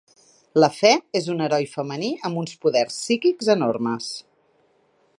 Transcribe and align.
La 0.63 0.69
fe 0.77 0.93
és 1.19 1.27
un 1.33 1.43
heroi 1.47 1.67
femení 1.75 2.11
amb 2.31 2.41
uns 2.45 2.57
poders 2.65 2.99
psíquics 3.01 3.55
enormes. 3.59 4.13